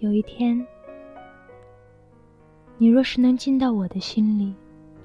[0.00, 0.66] 有一天，
[2.78, 4.54] 你若是能进到我的心里，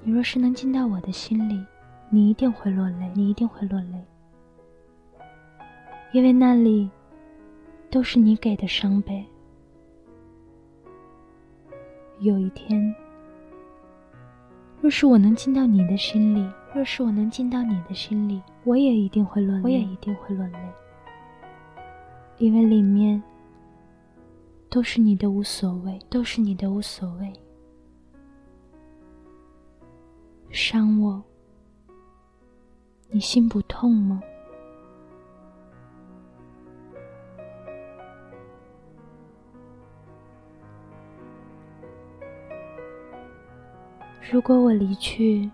[0.02, 1.62] 你若是能进到我的心里，
[2.08, 4.02] 你一定会落泪，你一定会落泪，
[6.12, 6.88] 因为那里
[7.90, 9.22] 都是你给的伤悲。
[12.20, 12.94] 有一天，
[14.80, 20.58] 若是我能进到你的心里，若是我能进到你的心里，我也一定会落泪，我也一定会落泪，
[22.38, 23.22] 因为里面。
[24.68, 27.32] 都是你的无所谓，都是你的无所谓。
[30.50, 31.22] 伤我，
[33.10, 34.20] 你心不痛吗？
[44.30, 45.50] 如果我离去，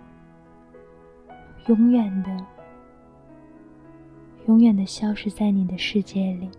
[1.67, 2.47] 永远的，
[4.47, 6.51] 永远的消失在你的世界里。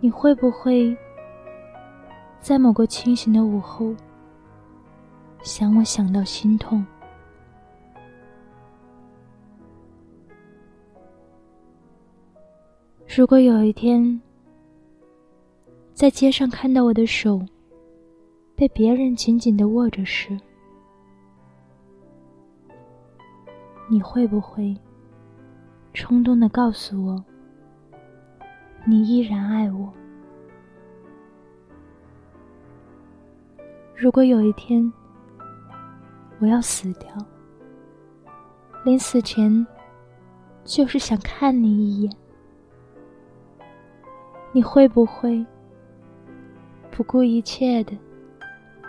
[0.00, 0.96] 你会不会
[2.40, 3.94] 在某个清醒的午后
[5.42, 6.84] 想我想到心痛？
[13.16, 14.20] 如果有一天
[15.94, 17.40] 在街上看到我的手
[18.56, 20.36] 被别人紧紧的握着时，
[23.88, 24.76] 你会不会
[25.92, 27.24] 冲动的告诉我？
[28.86, 29.92] 你依然爱我。
[33.96, 34.92] 如果有一天
[36.38, 37.08] 我要死掉，
[38.84, 39.66] 临死前
[40.64, 42.12] 就是想看你一眼，
[44.52, 45.44] 你会不会
[46.90, 47.96] 不顾一切的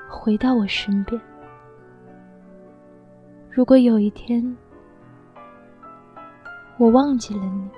[0.09, 1.21] 回到我身边？
[3.49, 4.57] 如果有一天
[6.77, 7.69] 我忘记了你，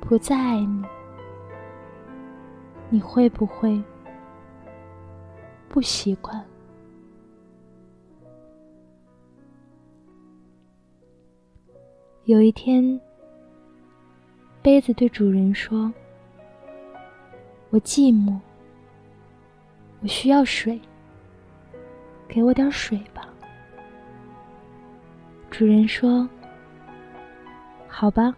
[0.00, 0.84] 不再爱你。
[2.88, 3.82] 你会不会
[5.68, 6.44] 不习惯？
[12.24, 13.00] 有一天，
[14.62, 15.92] 杯子对主人说
[17.70, 18.38] ：“我寂寞，
[20.00, 20.80] 我需要水，
[22.26, 23.28] 给我点水吧。”
[25.50, 26.28] 主人说
[27.88, 28.34] ：“好吧，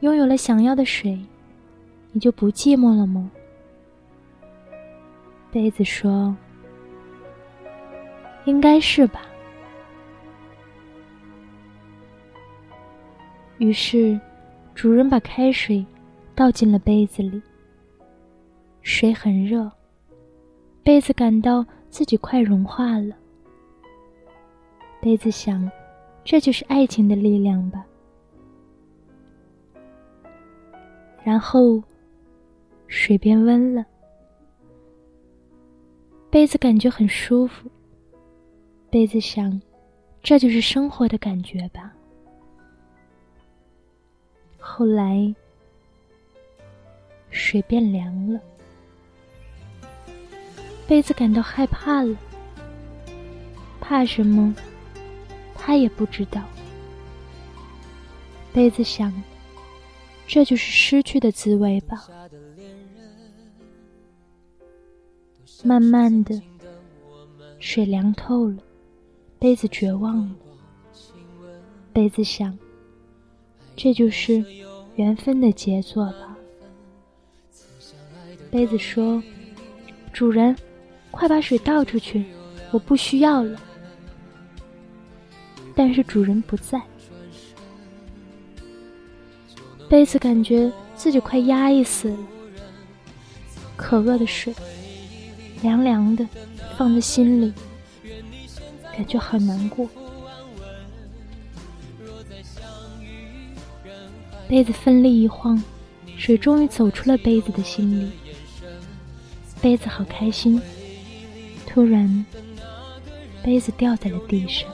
[0.00, 1.18] 拥有了想要的水。”
[2.12, 3.30] 你就不寂寞了吗？
[5.52, 6.34] 杯子说
[8.46, 9.22] ：“应该是吧。”
[13.58, 14.18] 于是，
[14.74, 15.86] 主人把开水
[16.34, 17.40] 倒进了杯子里。
[18.82, 19.70] 水很热，
[20.82, 23.14] 杯子感到自己快融化了。
[25.00, 25.70] 杯子想
[26.24, 27.86] ：“这就是爱情的力量吧。”
[31.22, 31.80] 然后。
[32.90, 33.86] 水变温了，
[36.28, 37.70] 杯子感觉很舒服。
[38.90, 39.62] 杯子想，
[40.24, 41.94] 这就是生活的感觉吧。
[44.58, 45.32] 后来，
[47.30, 48.40] 水变凉了，
[50.88, 52.16] 杯子感到害怕了。
[53.80, 54.52] 怕什么？
[55.54, 56.42] 他也不知道。
[58.52, 59.12] 杯子想，
[60.26, 62.08] 这就是失去的滋味吧。
[65.62, 66.40] 慢慢的，
[67.58, 68.56] 水凉透了，
[69.38, 70.34] 杯子绝望了。
[71.92, 72.56] 杯子想，
[73.76, 74.42] 这就是
[74.96, 76.36] 缘分的杰作吧。
[78.50, 79.22] 杯子说
[80.12, 80.56] ：“主人，
[81.10, 82.24] 快把水倒出去，
[82.70, 83.60] 我不需要了。”
[85.76, 86.80] 但是主人不在，
[89.88, 92.18] 杯子感觉自己快压抑死了，
[93.76, 94.54] 可恶的水。
[95.62, 96.26] 凉凉的，
[96.76, 97.52] 放在心里，
[98.96, 99.88] 感觉好难过。
[104.48, 105.62] 杯子奋力一晃，
[106.16, 108.10] 水终于走出了杯子的心里。
[109.60, 110.60] 杯子好开心。
[111.66, 112.24] 突然，
[113.44, 114.68] 杯子掉在了地上，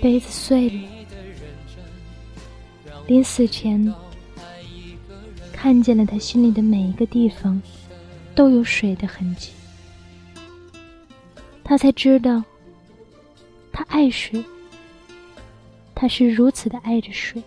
[0.00, 0.82] 杯子碎了。
[3.06, 3.94] 临死前。
[5.62, 7.60] 看见了他心里的每一个地方，
[8.34, 9.50] 都有水的痕迹。
[11.62, 12.42] 他才知道，
[13.70, 14.42] 他爱水，
[15.94, 17.42] 他是如此的爱着水。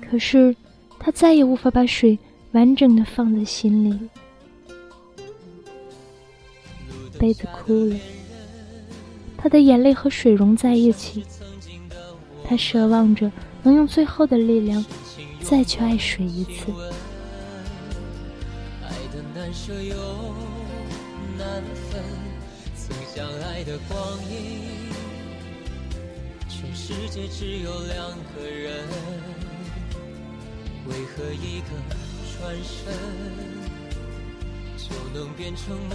[0.00, 0.54] 可是，
[1.00, 2.16] 他再也无法把水
[2.52, 4.08] 完整的放在心里了。
[7.18, 7.96] 杯子哭了，
[9.36, 11.24] 他的眼泪和水融在一起，
[12.44, 13.32] 他奢望着
[13.64, 14.84] 能用最后的力量
[15.42, 16.72] 再去爱谁一次。
[18.82, 19.94] 爱的难舍又
[21.38, 22.02] 难分，
[22.74, 24.62] 曾相爱的光阴，
[26.48, 28.86] 全世界只有两个人，
[30.86, 31.68] 为何一个
[32.38, 32.92] 转身
[34.76, 35.94] 就能变成陌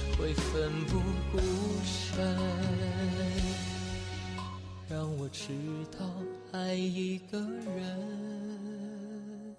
[0.21, 1.01] 会奋不
[1.31, 1.39] 顾
[1.83, 2.15] 身，
[4.87, 5.47] 让我知
[5.97, 6.07] 道
[6.51, 9.55] 爱一个人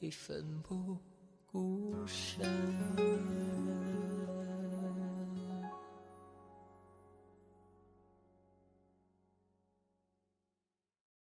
[0.00, 0.96] 会奋不
[1.44, 2.40] 顾身。